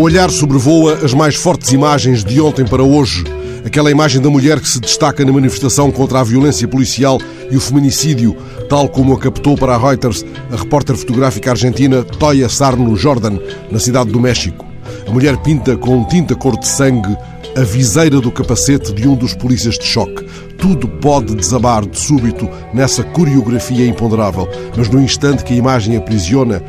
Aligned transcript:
olhar 0.00 0.30
sobrevoa 0.30 0.94
as 1.04 1.12
mais 1.12 1.34
fortes 1.34 1.72
imagens 1.72 2.24
de 2.24 2.40
ontem 2.40 2.64
para 2.64 2.82
hoje. 2.82 3.24
Aquela 3.64 3.90
imagem 3.90 4.20
da 4.20 4.30
mulher 4.30 4.60
que 4.60 4.68
se 4.68 4.80
destaca 4.80 5.24
na 5.24 5.32
manifestação 5.32 5.90
contra 5.90 6.20
a 6.20 6.24
violência 6.24 6.68
policial 6.68 7.20
e 7.50 7.56
o 7.56 7.60
feminicídio, 7.60 8.36
tal 8.68 8.88
como 8.88 9.12
a 9.12 9.18
captou 9.18 9.56
para 9.56 9.74
a 9.74 9.78
Reuters 9.78 10.24
a 10.52 10.56
repórter 10.56 10.96
fotográfica 10.96 11.50
argentina 11.50 12.02
Toya 12.02 12.48
Sarno 12.48 12.94
Jordan, 12.96 13.38
na 13.70 13.78
cidade 13.78 14.10
do 14.10 14.20
México. 14.20 14.64
A 15.06 15.10
mulher 15.10 15.36
pinta 15.38 15.76
com 15.76 16.04
tinta 16.04 16.34
cor 16.34 16.58
de 16.58 16.66
sangue 16.66 17.16
a 17.56 17.62
viseira 17.62 18.20
do 18.20 18.30
capacete 18.30 18.92
de 18.92 19.08
um 19.08 19.16
dos 19.16 19.34
polícias 19.34 19.76
de 19.76 19.84
choque. 19.84 20.24
Tudo 20.58 20.86
pode 20.86 21.34
desabar 21.34 21.84
de 21.84 21.98
súbito 21.98 22.48
nessa 22.72 23.02
coreografia 23.02 23.84
imponderável, 23.84 24.48
mas 24.76 24.88
no 24.88 25.00
instante 25.00 25.42
que 25.42 25.54
a 25.54 25.56
imagem 25.56 25.96
aprisiona, 25.96 26.62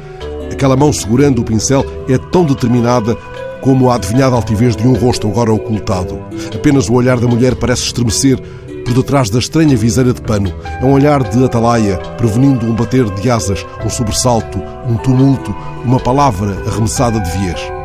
aquela 0.51 0.75
mão 0.75 0.91
segurando 0.91 1.39
o 1.39 1.43
pincel 1.45 1.85
é 2.07 2.17
tão 2.17 2.45
determinada 2.45 3.15
como 3.61 3.89
a 3.89 3.95
adivinhada 3.95 4.35
altivez 4.35 4.75
de 4.75 4.87
um 4.87 4.93
rosto 4.93 5.27
agora 5.27 5.53
ocultado. 5.53 6.19
Apenas 6.53 6.89
o 6.89 6.93
olhar 6.93 7.19
da 7.19 7.27
mulher 7.27 7.55
parece 7.55 7.83
estremecer 7.83 8.39
por 8.85 8.93
detrás 8.93 9.29
da 9.29 9.39
estranha 9.39 9.75
viseira 9.75 10.13
de 10.13 10.21
pano. 10.21 10.53
É 10.81 10.85
um 10.85 10.93
olhar 10.93 11.21
de 11.23 11.43
atalaia, 11.43 11.97
prevenindo 12.17 12.65
um 12.65 12.73
bater 12.73 13.05
de 13.15 13.29
asas, 13.29 13.65
um 13.85 13.89
sobressalto, 13.89 14.61
um 14.87 14.95
tumulto, 14.97 15.55
uma 15.83 15.99
palavra 15.99 16.57
arremessada 16.67 17.19
de 17.19 17.29
viés 17.37 17.78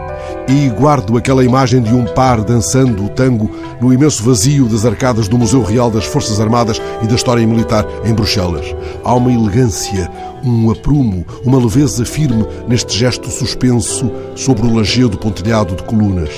e 0.49 0.69
guardo 0.69 1.17
aquela 1.17 1.45
imagem 1.45 1.83
de 1.83 1.95
um 1.95 2.05
par 2.05 2.43
dançando 2.43 3.05
o 3.05 3.09
tango 3.09 3.51
no 3.81 3.93
imenso 3.93 4.23
vazio 4.23 4.67
das 4.67 4.85
arcadas 4.85 5.29
do 5.29 5.39
Museu 5.39 5.63
Real 5.63 5.91
das 5.91 6.05
Forças 6.05 6.41
Armadas 6.41 6.81
e 7.03 7.07
da 7.07 7.15
História 7.15 7.47
Militar 7.47 7.87
em 8.05 8.13
Bruxelas. 8.13 8.75
Há 9.03 9.15
uma 9.15 9.33
elegância, 9.33 10.11
um 10.45 10.71
aprumo, 10.71 11.25
uma 11.45 11.59
leveza 11.59 12.05
firme 12.05 12.47
neste 12.69 12.97
gesto 12.97 13.31
suspenso 13.31 14.11
sobre 14.35 14.67
o 14.67 14.75
lajedo 14.75 15.17
pontilhado 15.17 15.75
de 15.75 15.83
colunas. 15.83 16.31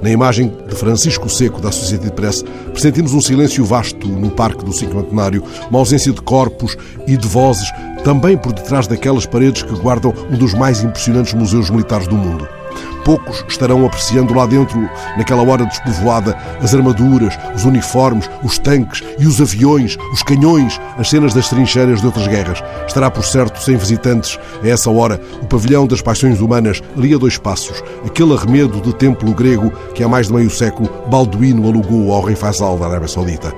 Na 0.00 0.10
imagem 0.10 0.52
de 0.68 0.74
Francisco 0.74 1.28
Seco, 1.28 1.60
da 1.60 1.68
Associated 1.68 2.12
Press, 2.12 2.44
pressentimos 2.72 3.14
um 3.14 3.20
silêncio 3.20 3.64
vasto 3.64 4.08
no 4.08 4.30
Parque 4.30 4.64
do 4.64 4.72
Cinquentenário, 4.72 5.44
uma 5.70 5.78
ausência 5.78 6.12
de 6.12 6.20
corpos 6.20 6.76
e 7.06 7.16
de 7.16 7.28
vozes, 7.28 7.70
também 8.02 8.36
por 8.36 8.52
detrás 8.52 8.86
daquelas 8.86 9.26
paredes 9.26 9.62
que 9.62 9.74
guardam 9.74 10.12
um 10.30 10.36
dos 10.36 10.54
mais 10.54 10.82
impressionantes 10.82 11.34
museus 11.34 11.70
militares 11.70 12.08
do 12.08 12.16
mundo. 12.16 12.61
Poucos 13.04 13.44
estarão 13.48 13.84
apreciando 13.84 14.34
lá 14.34 14.46
dentro, 14.46 14.88
naquela 15.16 15.42
hora 15.42 15.66
despovoada, 15.66 16.36
as 16.60 16.74
armaduras, 16.74 17.36
os 17.54 17.64
uniformes, 17.64 18.30
os 18.42 18.58
tanques 18.58 19.02
e 19.18 19.26
os 19.26 19.40
aviões, 19.40 19.96
os 20.12 20.22
canhões, 20.22 20.80
as 20.96 21.10
cenas 21.10 21.34
das 21.34 21.48
trincheiras 21.48 22.00
de 22.00 22.06
outras 22.06 22.28
guerras. 22.28 22.62
Estará, 22.86 23.10
por 23.10 23.24
certo, 23.24 23.60
sem 23.60 23.76
visitantes, 23.76 24.38
a 24.62 24.68
essa 24.68 24.90
hora, 24.90 25.20
o 25.40 25.46
pavilhão 25.46 25.86
das 25.86 26.00
paixões 26.00 26.40
humanas, 26.40 26.80
ali 26.96 27.14
a 27.14 27.18
dois 27.18 27.38
passos, 27.38 27.82
aquele 28.06 28.34
arremedo 28.34 28.80
de 28.80 28.94
templo 28.94 29.32
grego 29.34 29.70
que 29.94 30.04
há 30.04 30.08
mais 30.08 30.28
de 30.28 30.34
meio 30.34 30.50
século 30.50 30.88
Balduíno 31.08 31.68
alugou 31.68 32.12
ao 32.12 32.22
rei 32.22 32.36
Faisal 32.36 32.78
da 32.78 32.86
Arábia 32.86 33.08
Saudita. 33.08 33.52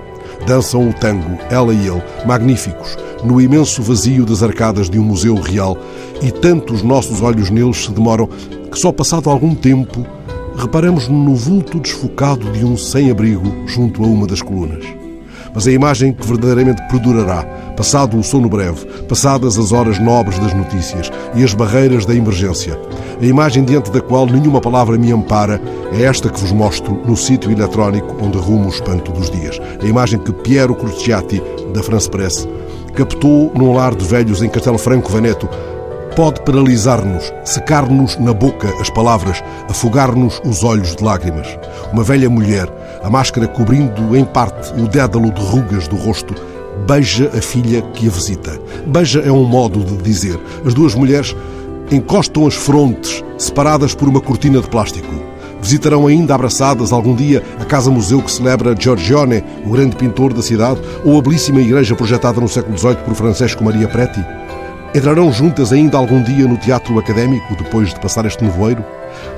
Dançam 0.47 0.89
o 0.89 0.93
tango, 0.93 1.39
ela 1.51 1.73
e 1.73 1.87
ele, 1.87 2.03
magníficos, 2.27 2.97
no 3.25 3.41
imenso 3.41 3.83
vazio 3.83 4.25
das 4.25 4.43
arcadas 4.43 4.91
de 4.91 4.99
um 4.99 5.05
museu 5.05 5.35
real, 5.35 5.79
e 6.23 6.31
tanto 6.31 6.75
os 6.75 6.83
nossos 6.83 7.23
olhos 7.23 7.51
neles 7.51 7.85
se 7.85 7.91
demoram 7.91 8.29
que 8.71 8.79
só 8.79 8.93
passado 8.93 9.31
algum 9.31 9.55
tempo 9.55 10.07
reparamos 10.57 11.09
no 11.09 11.35
vulto 11.35 11.81
desfocado 11.81 12.51
de 12.53 12.65
um 12.65 12.77
sem-abrigo 12.77 13.67
junto 13.67 14.05
a 14.05 14.07
uma 14.07 14.27
das 14.27 14.43
colunas. 14.43 14.85
Mas 15.55 15.69
a 15.69 15.73
imagem 15.73 16.13
que 16.13 16.27
verdadeiramente 16.27 16.83
perdurará, 16.89 17.45
passado 17.77 18.19
o 18.19 18.25
sono 18.25 18.49
breve, 18.49 18.85
passadas 19.09 19.57
as 19.57 19.71
horas 19.71 20.01
nobres 20.01 20.39
das 20.41 20.53
notícias 20.53 21.13
e 21.35 21.45
as 21.45 21.55
barreiras 21.55 22.05
da 22.05 22.15
emergência, 22.15 22.77
a 23.21 23.25
imagem 23.25 23.65
diante 23.65 23.91
da 23.93 24.01
qual 24.01 24.27
nenhuma 24.27 24.61
palavra 24.61 24.99
me 24.99 25.13
ampara 25.13 25.61
é 25.93 26.03
esta 26.03 26.29
que 26.29 26.41
vos 26.41 26.51
mostro 26.51 27.01
no 27.07 27.17
sítio 27.17 27.53
eletrónico 27.53 28.17
onde 28.21 28.37
rumo 28.37 28.67
o 28.67 28.71
espanto 28.71 29.13
dos 29.13 29.31
dias. 29.31 29.61
A 29.81 29.87
imagem 29.87 30.19
que 30.19 30.33
Piero 30.33 30.75
Cruciati, 30.75 31.41
da 31.73 31.83
France 31.85 32.11
Press, 32.11 32.49
captou 32.95 33.53
num 33.55 33.75
lar 33.75 33.95
de 33.95 34.05
velhos 34.05 34.43
em 34.43 34.49
Castelo 34.49 34.79
Franco 34.79 35.11
Veneto 35.11 35.49
pode 36.15 36.41
paralisar-nos, 36.43 37.33
secar-nos 37.45 38.17
na 38.19 38.33
boca 38.33 38.73
as 38.81 38.89
palavras, 38.89 39.43
afogar-nos 39.69 40.41
os 40.45 40.63
olhos 40.63 40.95
de 40.95 41.03
lágrimas. 41.03 41.59
Uma 41.93 42.05
velha 42.05 42.31
mulher, 42.31 42.69
a 43.03 43.11
máscara 43.11 43.49
cobrindo 43.49 44.17
em 44.17 44.25
parte 44.25 44.73
o 44.81 44.87
dédalo 44.87 45.33
de 45.33 45.41
rugas 45.43 45.89
do 45.89 45.97
rosto, 45.97 46.35
beija 46.87 47.31
a 47.37 47.43
filha 47.43 47.83
que 47.83 48.07
a 48.07 48.11
visita. 48.11 48.61
Beija 48.87 49.21
é 49.21 49.33
um 49.33 49.45
modo 49.45 49.81
de 49.81 49.97
dizer. 49.97 50.39
As 50.65 50.73
duas 50.73 50.95
mulheres 50.95 51.35
encostam 51.91 52.47
as 52.47 52.55
frontes, 52.55 53.25
separadas 53.37 53.93
por 53.93 54.09
uma 54.09 54.21
cortina 54.21 54.61
de 54.61 54.69
plástico. 54.69 55.34
Visitarão 55.65 56.07
ainda 56.07 56.35
abraçadas 56.35 56.93
algum 56.93 57.15
dia 57.15 57.43
a 57.59 57.65
casa-museu 57.65 58.21
que 58.21 58.31
celebra 58.31 58.77
Giorgione, 58.79 59.43
o 59.65 59.71
grande 59.71 59.97
pintor 59.97 60.35
da 60.35 60.43
cidade, 60.43 60.79
ou 61.03 61.19
a 61.19 61.23
belíssima 61.23 61.59
igreja 61.59 61.97
projetada 61.97 62.39
no 62.39 62.47
século 62.47 62.77
XVIII 62.77 62.97
por 62.97 63.15
Francesco 63.15 63.65
Maria 63.65 63.89
Preti? 63.89 64.23
Entrarão 64.95 65.33
juntas 65.33 65.73
ainda 65.73 65.97
algum 65.97 66.23
dia 66.23 66.47
no 66.47 66.59
teatro 66.59 66.99
académico 66.99 67.57
depois 67.57 67.95
de 67.95 67.99
passar 67.99 68.27
este 68.27 68.45
nevoeiro? 68.45 68.85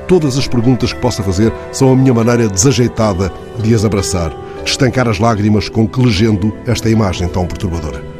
Todas 0.09 0.37
as 0.37 0.49
perguntas 0.49 0.93
que 0.93 1.01
possa 1.01 1.23
fazer 1.23 1.53
são 1.71 1.93
a 1.93 1.97
minha 1.97 2.13
maneira 2.13 2.49
desajeitada 2.49 3.33
de 3.63 3.73
as 3.73 3.85
abraçar, 3.85 4.31
de 4.65 4.71
estancar 4.71 5.07
as 5.07 5.21
lágrimas 5.21 5.69
com 5.69 5.87
que 5.87 6.01
legendo 6.01 6.53
esta 6.67 6.91
imagem 6.91 7.29
tão 7.29 7.47
perturbadora. 7.47 8.16